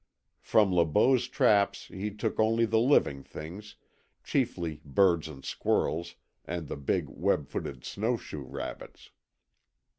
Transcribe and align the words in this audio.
From 0.41 0.73
Le 0.73 0.83
Beau's 0.83 1.27
traps 1.27 1.85
he 1.85 2.09
took 2.09 2.39
only 2.39 2.65
the 2.65 2.79
living 2.79 3.21
things, 3.21 3.75
chiefly 4.23 4.81
birds 4.83 5.27
and 5.27 5.45
squirrels 5.45 6.15
and 6.43 6.67
the 6.67 6.75
big 6.75 7.07
web 7.07 7.47
footed 7.47 7.85
snowshoe 7.85 8.41
rabbits. 8.41 9.11